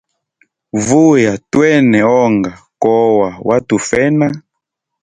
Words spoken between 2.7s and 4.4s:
kowa watufa wena.